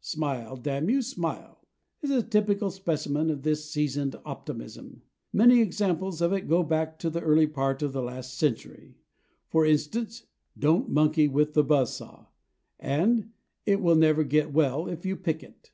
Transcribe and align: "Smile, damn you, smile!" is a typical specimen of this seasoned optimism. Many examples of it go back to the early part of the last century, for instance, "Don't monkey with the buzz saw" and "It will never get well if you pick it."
"Smile, 0.00 0.56
damn 0.56 0.88
you, 0.88 1.02
smile!" 1.02 1.68
is 2.00 2.08
a 2.08 2.22
typical 2.22 2.70
specimen 2.70 3.28
of 3.28 3.42
this 3.42 3.70
seasoned 3.70 4.16
optimism. 4.24 5.02
Many 5.30 5.60
examples 5.60 6.22
of 6.22 6.32
it 6.32 6.48
go 6.48 6.62
back 6.62 6.98
to 7.00 7.10
the 7.10 7.20
early 7.20 7.46
part 7.46 7.82
of 7.82 7.92
the 7.92 8.00
last 8.00 8.32
century, 8.38 8.96
for 9.46 9.66
instance, 9.66 10.24
"Don't 10.58 10.88
monkey 10.88 11.28
with 11.28 11.52
the 11.52 11.62
buzz 11.62 11.94
saw" 11.94 12.28
and 12.80 13.32
"It 13.66 13.82
will 13.82 13.94
never 13.94 14.24
get 14.24 14.54
well 14.54 14.86
if 14.88 15.04
you 15.04 15.16
pick 15.16 15.42
it." 15.42 15.70